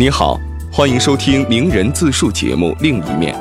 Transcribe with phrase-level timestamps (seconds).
[0.00, 0.40] 你好，
[0.72, 3.36] 欢迎收听名人自述节目《另一面》，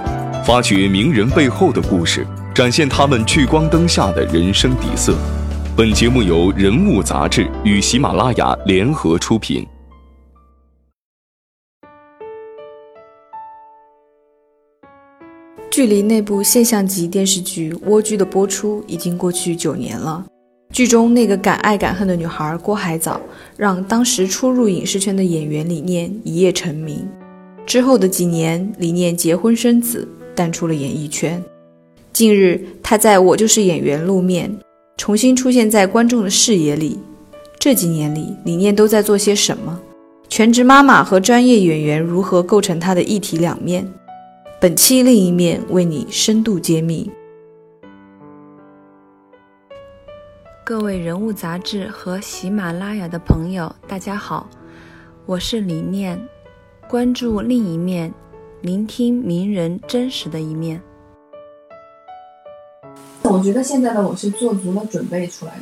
[0.45, 5.17] 发掘名人背后的故事，展现他们聚光灯下的人生底色。
[5.73, 9.65] 本节目由人物杂志与喜马拉雅联合出品。
[15.71, 20.25] 距离那部现象级电视剧《蜗居》的播出已经过去九年了。
[20.71, 23.19] 剧中那个敢爱敢恨的女孩郭海藻，
[23.57, 27.07] 让当时初入影视圈的演员李念一夜成名。
[27.65, 31.43] 之后的几年，李念结婚生子，淡出了演艺圈。
[32.13, 34.55] 近日，她在《我就是演员》露面，
[34.95, 36.99] 重新出现在观众的视野里。
[37.59, 39.79] 这几年里，李念都在做些什么？
[40.29, 43.85] 全职妈妈和专业演员如何构成她的一体两面？
[44.61, 47.09] 本期另一面为你深度揭秘。
[50.69, 54.47] 各位人物杂志和喜马拉雅的朋友，大家好，
[55.25, 56.29] 我是李念，
[56.87, 58.13] 关注另一面，
[58.61, 60.79] 聆听名人真实的一面。
[63.23, 65.61] 我觉得现在的我是做足了准备出来的。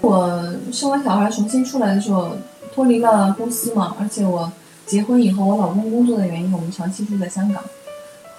[0.00, 0.42] 我
[0.72, 2.34] 生完小孩重新出来的时候，
[2.74, 4.50] 脱离了公司嘛，而且我
[4.86, 7.62] 结婚以后，我老公工作的原因，我们长期住在香港，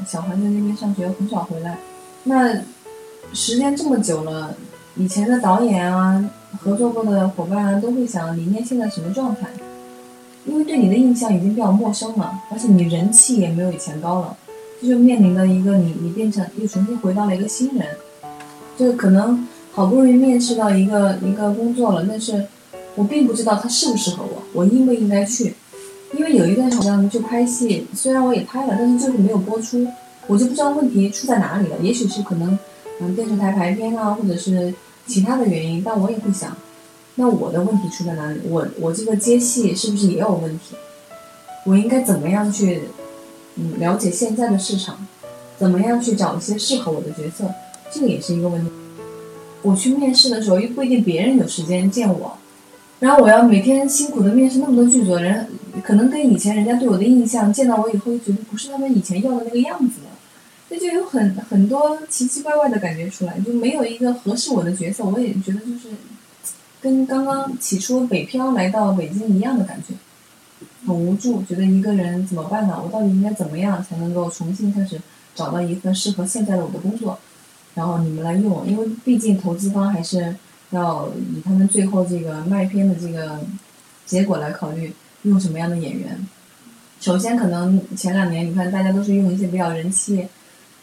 [0.08, 1.78] 小孩在那边上学，很少回来。
[2.24, 2.60] 那
[3.32, 4.56] 时间这么久了。
[4.96, 9.48] 以前的导演啊，合作过的伙伴啊，都会想李念现在什么状态，
[10.46, 14.36] 因为对你的印象已经比较陌生了，而且你人气也没有以前高了，
[14.82, 17.88] 这就面临的一个你你变成又重新回到了一个新人，
[18.78, 22.46] 就可能好不容易面试到一个一个工作了，但是
[22.96, 25.54] 我并不知道他适不适合我，我应不应该去，
[26.14, 29.88] 因为有一段时间就拍戏，虽然我也拍了，但是就是没有播出，
[30.28, 32.58] 我就不知道问题出在哪里了，也许是可能
[33.00, 34.74] 嗯电视台排片啊，或者是。
[35.08, 36.56] 其他的原因，但我也会想，
[37.16, 38.40] 那我的问题出在哪里？
[38.48, 40.76] 我我这个接戏是不是也有问题？
[41.66, 42.84] 我应该怎么样去，
[43.56, 45.08] 嗯，了解现在的市场，
[45.58, 47.52] 怎么样去找一些适合我的角色？
[47.92, 48.70] 这个也是一个问题。
[49.64, 52.38] 我去面试的时候，又不一定别人有时间见我，
[53.00, 55.48] 然后我要每天辛苦的面试那么多剧组人，
[55.84, 59.99] 可能跟以前人家对我的印象，见到我以后又觉得不是他们以前要的那个样子
[60.70, 60.80] 那。
[60.80, 65.04] 就有很很多奇奇怪怪的感觉出来，就没有一个合适我的角色。
[65.04, 65.90] 我也觉得就是，
[66.80, 69.94] 跟刚刚起初北漂来到北京一样的感觉，
[70.88, 72.82] 很无助，觉得一个人怎么办呢？
[72.82, 75.02] 我到底应该怎么样才能够重新开始
[75.36, 77.20] 找到一份适合现在的我的工作？
[77.76, 80.34] 然后你们来用，因为毕竟投资方还是
[80.70, 83.40] 要以他们最后这个卖片的这个
[84.06, 84.94] 结果来考虑
[85.24, 86.28] 用什么样的演员。
[87.02, 90.26] 首先，可能前两年你看大家都是用一些比较人气。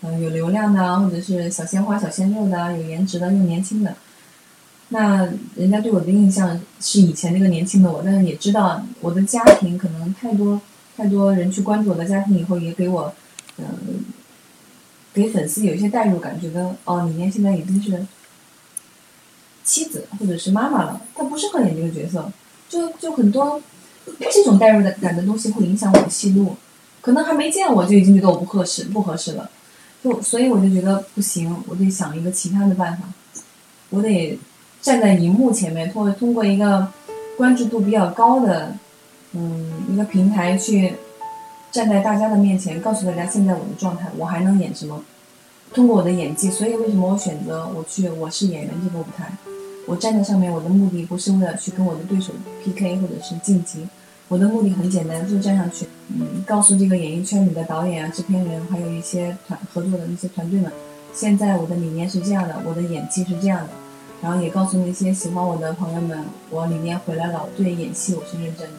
[0.03, 3.95] 嗯，有流量的，或者是小鲜花、小鲜肉的，有颜值的，又年轻的。
[4.91, 10.61] 那人家对我的印象是以前那个年轻的我，但是也知道我的家庭可能太多
[10.97, 13.13] 太多人去关注我的家庭以后，也给我
[13.59, 13.67] 嗯
[15.13, 18.07] 给粉丝有一些代入感，觉得哦，李念现在已经是
[19.65, 22.31] 妻子或者是妈妈了，她不适合演这个角色，
[22.69, 23.61] 就就很多
[24.31, 26.55] 这种代入的感的东西会影响我的戏路，
[27.01, 29.51] 可能还没见我就已经觉得我不合适，不合适了。
[30.23, 33.05] 所以我就觉得不行，我得想一个其他的办法，
[33.91, 34.39] 我得
[34.83, 36.89] 站在荧幕前面，通过通过一个
[37.37, 38.73] 关注度比较高的，
[39.33, 40.95] 嗯，一个平台去
[41.71, 45.03] 站在大家的面前，告诉大家现在我的状态，我还能演什么？
[45.75, 49.31] 通过我的演技，所以为什么我选择我去我是演员这个舞台？
[49.87, 52.33] 我站在上面，我的目的不是为了去跟我的对手
[52.65, 53.87] PK 或者是晋级。
[54.29, 60.73] 我的目的很简单，就站上去，嗯，告诉这个演艺圈里的导演啊、制片人，还有一些团合作的那些团队们，
[61.15, 63.71] 现在我的理念是这样的，我的演技是这样的，
[64.21, 68.75] 然后也告诉那些喜欢我的朋友们，我里面回来了，对演戏我是认真的。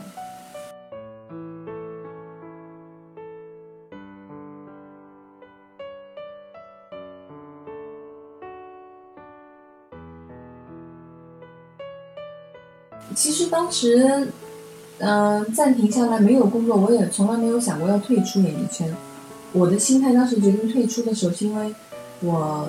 [13.16, 14.28] 其实当时。
[15.00, 18.92] 嗯，暂停下来没有工作，我也从来没有想过要退出演艺圈。
[19.54, 21.74] 我的心态当时决定退出的时候，是因为
[22.22, 22.68] 我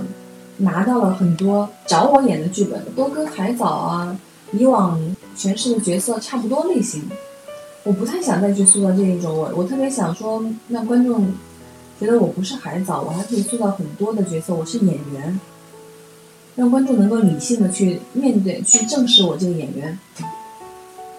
[0.58, 4.18] 拿到了很多找我演的剧本，都跟海藻啊
[4.52, 5.00] 以往
[5.36, 7.02] 诠释的角色差不多类型。
[7.84, 11.26] 我不太想再去塑造这一种，我我特别想说，让观众
[11.98, 15.40] 觉得我不是海藻，我还可以塑造很多的角色，我是演员，
[16.54, 19.98] 让观众能够理性的去面对、去正视我这个演员。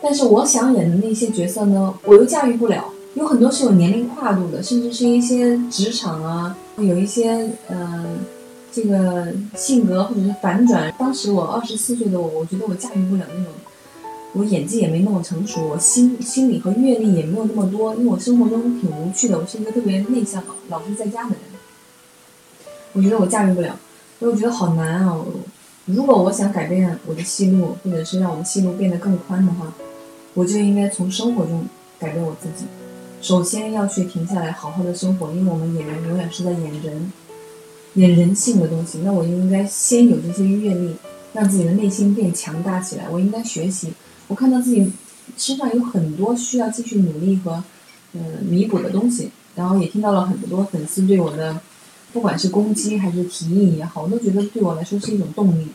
[0.01, 2.85] 但是我想演的那些角色呢，我又驾驭不了，
[3.15, 8.05] 有很多是有年龄跨度的，甚至是一些职场啊，有一些呃，
[8.71, 10.93] 这个性格或者是反转。
[10.97, 13.53] 当时我二十四岁的我，我觉得我驾驭不了那种
[14.33, 21.39] 我演技也没那么成熟，我心心理和阅历也没有那么多，因为我生活中挺无趣的，我是一个特别内向、老是在家的人。
[22.93, 23.75] 我觉得我驾驭不了，
[24.19, 25.17] 因为我觉得好难啊！
[25.85, 29.73] 如果我想改变我的戏路，或者是让我的戏路变得更宽的话，
[30.33, 31.65] 我就应该从生活中
[31.99, 32.65] 改变我自己。
[33.21, 37.11] 首先要去停下来，好好的生活，因为我们演员永远是在演人，
[37.95, 38.99] 演人性的东西。
[39.03, 40.95] 那我就应该先有这些阅历，
[41.33, 43.09] 让自己的内心变强大起来。
[43.09, 43.91] 我应该学习。
[44.27, 44.89] 我看到自己
[45.35, 47.61] 身上有很多需要继续努力和
[48.13, 51.59] 嗯弥补的东西，然后也听到了很多粉丝对我的，
[52.13, 55.67] 不管是攻击还是提议也好，我都觉得对我来说是一种动力。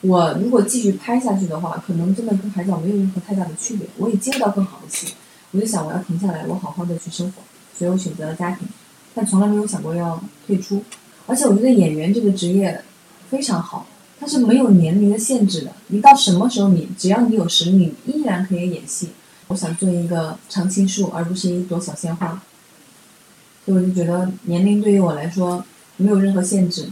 [0.00, 5.14] 我如果继续拍下去的话，可能真的跟海藻没有任何太大的区别，我也接不到更好的戏。
[5.50, 7.42] 我就想我要停下来，我好好的去生活，
[7.76, 8.68] 所以我选择了家庭，
[9.14, 10.82] 但从来没有想过要退出。
[11.26, 12.82] 而且我觉得演员这个职业
[13.28, 13.86] 非常好。
[14.20, 19.10] 它是没有年龄的限制的，你到什么时候，你只要你有实力，依然可以演戏。
[19.46, 22.42] 我想做一个常青树，而不是一朵小鲜花。
[23.64, 25.64] 所以我就觉得年龄对于我来说
[25.96, 26.88] 没有任何限制。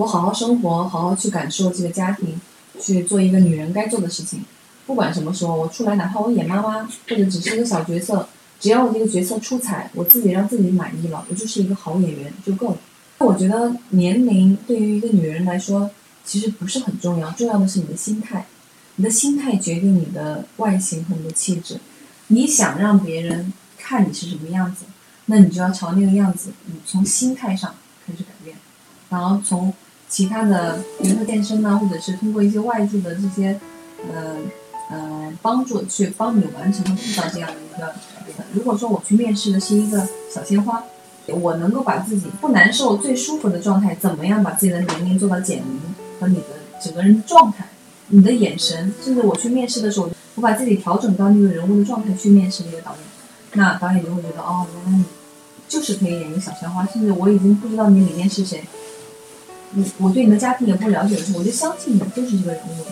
[0.00, 2.40] 我好好生活，好好去感受这个家庭，
[2.80, 4.42] 去做一个女人该做的事情。
[4.86, 8.26] 不管什么时候我出来，哪怕我演妈妈，或者只是一个小角色，
[8.58, 12.78] 只要我这个角色出彩，我自己让自己满意了，我就是一个好演员就够了。
[13.18, 15.90] 我觉得年龄对于一个女人来说。
[16.22, 18.46] 其实不是很重要，重要的是你的心态。
[18.96, 21.80] 你的心态决定你的外形和你的气质。
[22.28, 24.84] 你想让别人看你是什么样子，
[25.24, 26.50] 那你就要朝那个样子。
[26.66, 27.74] 你从心态上
[28.06, 28.54] 开始改变，
[29.08, 29.72] 然后从
[30.10, 33.58] 其他的，比如说健身啊，或者是通过一些外界的这些，
[34.12, 34.36] 呃
[34.90, 37.94] 呃帮助去帮你完成和制造这样的一个改
[38.26, 38.36] 变。
[38.52, 40.82] 如果说我去面试的是一个小鲜花，
[41.28, 45.80] 我能够把自己不难受、最舒服的状态，怎么样把自己的年龄做到减龄？
[46.20, 46.48] 和你的
[46.84, 47.66] 整个人的状态，
[48.08, 53.00] 你的眼神，甚至我去面试的时候，我把自己调整到那个人物的状态去面试那个导演，
[53.54, 55.04] 那导演就会觉得哦，原来你
[55.66, 58.62] 就是可以演一个小鲜花，甚至我已经不知道你里面是谁，
[59.72, 62.84] 你我对你的家庭也不了解的时候，我就相信你就是这个人物。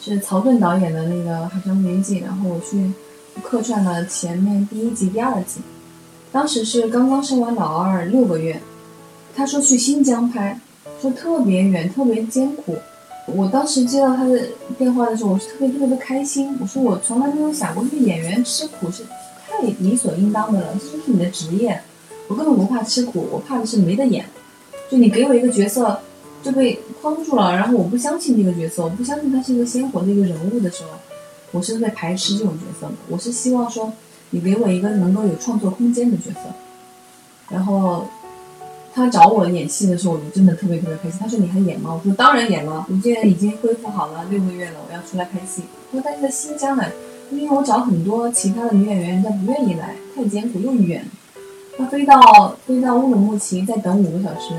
[0.00, 2.90] 是曹盾导演的那个《海上牧云记》，然后我去
[3.42, 5.60] 客串了前面第一集、第二集，
[6.32, 8.60] 当时是刚刚生完老二六个月。
[9.36, 10.58] 他说去新疆拍，
[11.00, 12.76] 说特别远，特别艰苦。
[13.26, 14.40] 我当时接到他的
[14.76, 16.58] 电话的时候，我是特别特别的开心。
[16.60, 19.04] 我说我从来没有想过，这个演员吃苦是
[19.46, 21.80] 太理所应当的了，这就是你的职业。
[22.32, 24.24] 我根本不怕吃苦，我怕的是没得演。
[24.90, 26.00] 就你给我一个角色
[26.42, 30.90] 就被框住了，然后我不相信这个角色，我不相信他是一个鲜活的一个人物的时候，
[31.50, 32.92] 我是会排斥这种角色的。
[33.10, 33.92] 我是希望说，
[34.30, 36.40] 你给我一个能够有创作空间的角色，
[37.50, 38.06] 然后。
[38.94, 41.18] 他找我演戏的时候，我就真的特别特别开心。
[41.18, 46.84] 他说：“你还演吗？”我说：“当然演了，我现在已经恢复好了，六个月了，我要出来拍戏。”他说：“但是在新疆呢，
[47.30, 51.02] 因为我找很多其他的女演员，人家不愿意来，太艰苦又远。
[51.76, 54.54] 他飞到飞到乌鲁木齐，再等五个小时，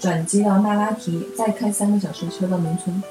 [0.00, 3.02] 转机到那拉提，再开三个小时车到农村。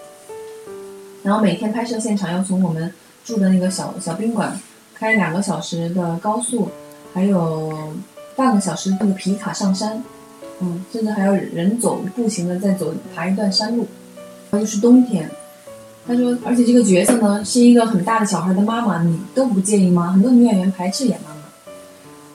[1.21, 2.91] 然后每天拍摄现场要从我们
[3.23, 4.59] 住的那个小小宾馆
[4.93, 6.69] 开两个小时的高速，
[7.13, 7.93] 还有
[8.35, 10.03] 半个小时那个皮卡上山。”
[10.61, 13.85] 嗯，甚至还要人走步行的再走爬一段山路，
[14.51, 15.29] 然后是冬天。
[16.07, 20.11] 他说，而且这个角色呢是一个很大的小孩的妈妈，你都不介意吗？
[20.11, 21.32] 很多女演员排斥演妈，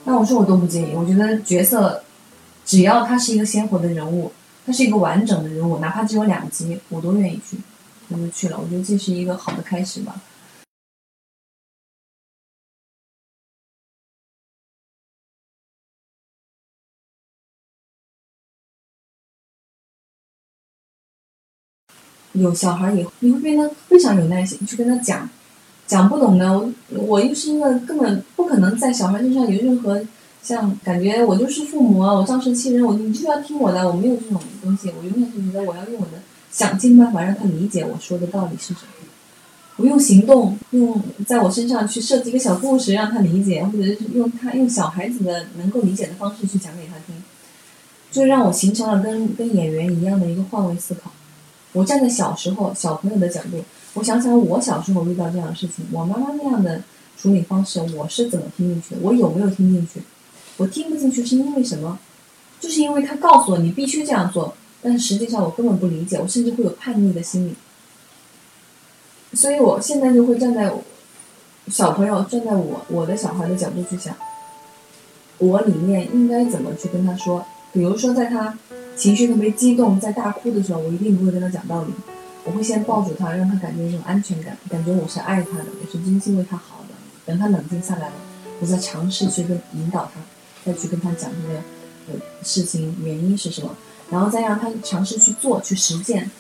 [0.09, 0.95] 那我说我都不介意。
[0.95, 2.03] 我觉得角色
[2.65, 4.33] 只要他是一个鲜活的人物，
[4.65, 7.59] 他是一个完整的人物，哪怕只有两集，我都愿意去，
[8.09, 8.59] 我就去了。
[8.59, 10.19] 我觉得这是一个好的开始吧。
[22.33, 25.29] 有小孩以后，你会变得非常有耐心去跟他讲，
[25.88, 30.00] 讲不懂的，我我又是一个根本不可能在小孩身上有任何
[30.42, 39.09] 像感觉，我就是父母啊，我仗势欺人，我你就要听我的，我没有这种东西，我永远是觉得我要用我的想尽办法让他理解我说的道理是什么，
[39.76, 47.14] 我用行动，用在我身上去设计一个小故事让他理解，或者是用他用小孩子的能够理解的方式去讲给他听，
[48.12, 51.11] 就让我形成了跟跟演员一样的一个换位思考。
[51.73, 53.62] 我站在小时候小朋友的角度，
[53.99, 56.81] 我想想我小时候遇到这样的事情，我妈妈那样的
[57.21, 59.00] 处理方式，我是怎么听进去的？
[59.02, 60.00] 我有没有听进去？
[60.57, 61.99] 我听不进去是因为什么？
[62.61, 67.55] 就是因为他告诉我你必须这样做，但实际上我根本不理解，我甚至会有叛逆的心理。
[69.35, 70.73] 所以我现在就会站在
[71.67, 74.14] 小朋友站在我我的小孩的角度去想，
[75.38, 77.45] 我里面应该怎么去跟他说？
[77.73, 78.57] 比如说在他。
[78.97, 81.93] 情绪特别激动，在大哭的时候，我一定不会跟他讲道理，
[82.49, 86.95] 我会先抱住他，让他感觉一种安全感，感觉我是爱他的，我是真心为他好的。
[87.26, 88.14] 等他冷静下来了，
[88.59, 90.21] 我再尝试去跟引导他，
[90.64, 91.61] 再去跟他讲这个
[92.09, 93.69] 呃事情原因是什么，
[94.09, 96.31] 然后再让他尝试去做去实践。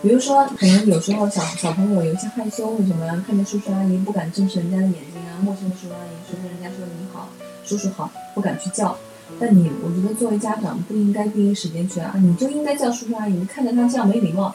[0.00, 5.36] 比如说，可能有时候小小朋友有一些害羞，为什么看着叔叔阿姨不敢正视人家的眼睛啊？
[5.42, 7.28] 陌生的叔叔阿姨说跟人家说你好，
[7.62, 8.96] 叔叔好，不敢去叫。
[9.38, 13.34] 但你，我觉得作为家长不应该第一时间去啊，你就应该叫叔叔阿姨。
[13.34, 14.54] 你看着他这样没礼貌，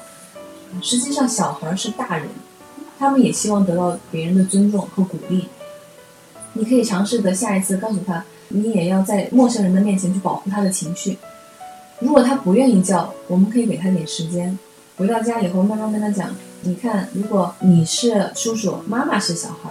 [0.82, 2.28] 实际上小孩是大人，
[2.98, 5.48] 他们也希望得到别人的尊重和鼓励。
[6.54, 11.18] 你可以尝试的下一次告诉他，你也要在陌生人的面前去保护他的情绪。
[12.00, 14.58] 如果他不愿意叫，我们可以给他点时间。
[14.98, 16.30] 回到家以后，慢慢跟他讲，
[16.62, 19.70] 你看，如果你是叔叔，妈妈是小孩，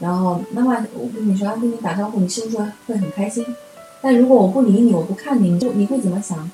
[0.00, 2.56] 然后妈妈我跟你说，要跟你打招呼，你是不是
[2.86, 3.44] 会很开心？
[4.00, 6.50] 但如果我不理你，我不看你，你就你会怎么想？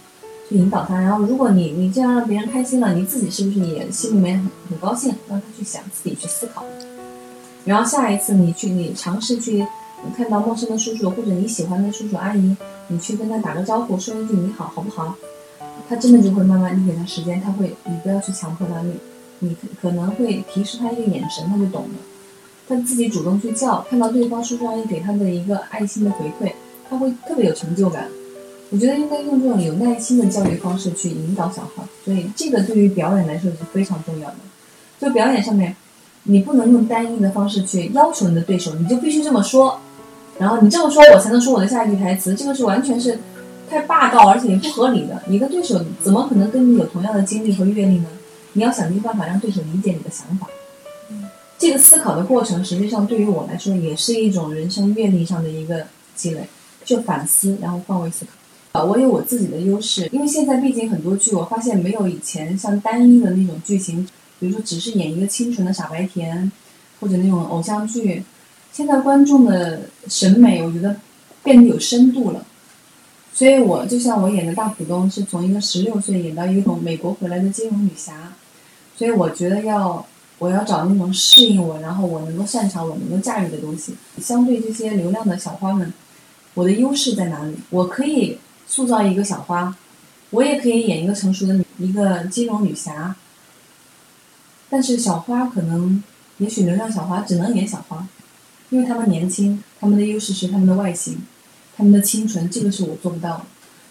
[0.48, 0.98] 去引导他。
[1.00, 5.14] 然后，如果你你这样让别人开心了，你自己是不是也心里面很很高兴？
[5.28, 6.64] 让他去想，自己去思考。
[7.64, 9.66] 然后下一次你去，你尝试去
[10.16, 12.56] 看到陌生的叔叔或者你喜欢的叔叔阿姨，
[12.88, 15.14] 你去跟他打个招呼，说一句你好，好不好？
[15.88, 18.94] 他真的就会慢慢，你给他时间，他会，你不要去强迫他，你，
[19.40, 21.94] 你可能会提示他一个眼神，他就懂了。
[22.68, 26.52] 他自己主动去叫，看到对方叔叔阿姨给他的一个爱心的回馈，
[26.88, 28.06] 他会特别有成就感。
[28.70, 34.36] 我觉得应该用这种有耐心的教育方式去引导小孩，所以这个对于表演来说是非常重要的。
[35.00, 35.74] 就表演上面，
[36.24, 39.80] 你不能用单一的方式去要求你的对手，你就必须这么说，
[40.38, 43.18] 然后你这么说，我才能说我的下一句台词，这个是完全是。
[43.70, 45.22] 太霸道，而且也不合理的。
[45.26, 48.06] 你的对手怎么可能跟你有同样的经历和阅历呢？
[48.54, 50.46] 你要想尽办法让对手理解你的想法。
[51.58, 56.48] 这个思考的过程，实际上对于我来说，也是一种人生阅历上的一个积累。
[56.82, 58.30] 就反思，然后换位思考。
[58.72, 64.06] 啊，我有我自己的优势，因为现在毕竟很多剧，我发现没有以前像单一的那种剧情，
[64.38, 66.50] 比如说只是演一个清纯的傻白甜，
[67.00, 68.22] 或者那种偶像剧。
[68.70, 70.94] 现在观众的审美，我觉得
[71.42, 72.44] 变得有深度了。
[73.32, 78.32] 所以，我就像我演的大浦东，是从一个十六岁演到一个从美国回来的金融女侠，
[78.96, 80.04] 所以我觉得要
[80.38, 83.94] 我要找那种适应我，然后我能够擅长、我能够驾驭的东西。
[84.20, 85.92] 相对这些流量的小花们，
[86.54, 87.54] 我的优势在哪里？
[87.70, 88.36] 我可以
[88.68, 89.76] 塑造一个小花，
[90.30, 93.16] 我也可以演一个成熟的女一个金融女侠。
[94.70, 96.04] 但是小花可能，
[96.36, 98.06] 也许流量小花只能演小花，
[98.68, 101.18] 因为他们年轻，他们的优势是他们的外形。
[101.74, 103.44] 他们的清纯，这个是我做不到的。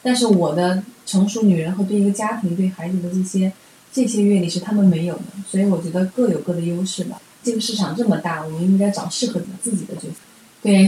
[0.03, 3.51] 但是我的成熟女人和对一个家庭、对孩子的这些
[3.91, 7.19] 这些阅历是他们没有的，所以我觉得各有各的优势吧。
[7.41, 10.15] 这个市场这么大，我们应该找适合自己的角色。
[10.61, 10.85] 对。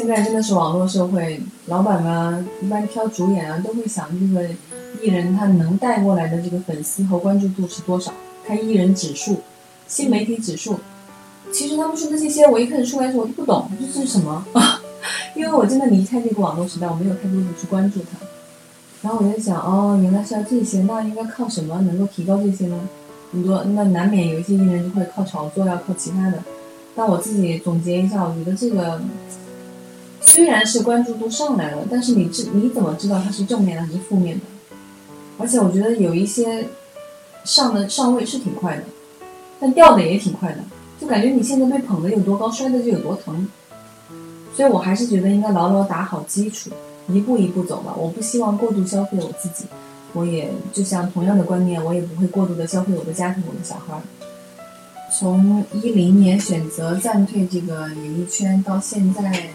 [0.00, 4.48] 现在真的是网络社会，老板啊，一般挑主演啊，都会想这个。
[5.02, 8.10] 艺人他能带过来的这个粉丝和关注度是多少？
[8.46, 9.42] 看艺人指数、
[9.86, 10.78] 新媒体指数。
[11.52, 14.42] 其实他们说的这些，我一开始出来的时候我都不懂，这是什么？
[15.36, 18.18] 因为我真的离开这个网络时代，我没有太多的去关注他。
[19.02, 22.80] 然后我在想，哦，原来是要这些，那应该靠什么能够提高这些呢？
[23.32, 26.42] 很多那难免有一些艺人就会靠炒作，要靠其他的。
[26.96, 29.00] 但我自己总结一下，我觉得这个
[30.20, 34.42] 虽然是关注度上来了，但是你知你怎么知道它是正面的还是负面的？
[35.38, 36.66] 而且我觉得有一些
[37.44, 38.84] 上的上位是挺快的，
[39.58, 40.58] 但掉的也挺快的，
[41.00, 43.48] 就感觉你现在被捧的有多高，摔的就有多疼。
[44.54, 46.70] 所以我还是觉得应该牢牢打好基础，
[47.08, 47.94] 一步一步走吧。
[47.96, 49.64] 我不希望过度消费我自己，
[50.12, 53.98] 我也就像同样的观念，我也不会过度的消费我的家庭、我的小孩。
[55.18, 59.50] 从一零年选择暂退这个演艺圈到现在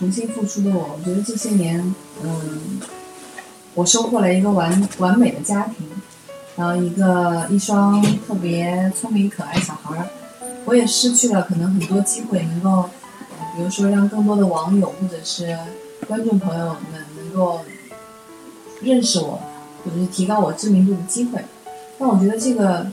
[0.00, 2.80] 重新复出的我，我觉得这些年，嗯。
[3.74, 5.86] 我收获了一个完完美的家庭，
[6.56, 10.04] 然后一个一双特别聪明可爱小孩儿。
[10.64, 12.90] 我也失去了可能很多机会，能够，
[13.56, 15.56] 比如说让更多的网友或者是
[16.08, 17.60] 观众朋友们能够
[18.82, 19.40] 认识我，
[19.84, 21.40] 或者是提高我知名度的机会。
[21.96, 22.84] 但我觉得这个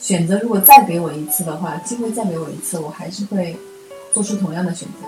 [0.00, 3.54] 选择如果再给我一次的话，机会再给我一次，我还是会
[4.14, 5.06] 做出同样的选择，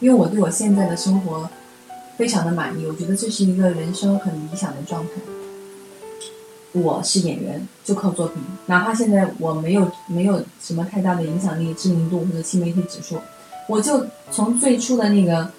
[0.00, 1.48] 因为我对我现在的生活。
[2.16, 5.10] 非常的满意，我觉得这是一个人生很理想的状态。
[6.72, 13.18] 我是演员，就靠作品，哪怕现在我没有没有什么太大的影响力、知名度或者新媒体指数，
[13.68, 15.50] 我就从最初的那个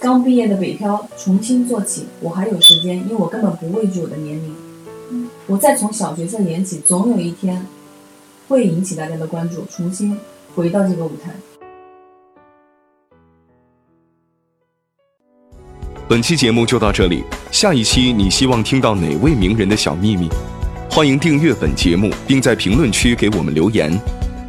[0.00, 4.56] 刚毕业的北漂重新做起，我还有时间，因为我根本不畏惧我的年龄。
[5.48, 7.66] 我再从小角色演起，总有一天
[8.48, 10.18] 会引起大家的关注，重新
[10.56, 11.34] 回到这个舞台。
[16.10, 20.28] 本期节目就到这里，下一期你希望听到哪位名人的小秘密？
[20.90, 23.96] 欢迎订阅本节目，并在评论区给我们留言。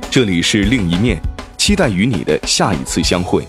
[0.10, 1.22] 这里是另一面，
[1.60, 3.48] 期待与你的下一次相会。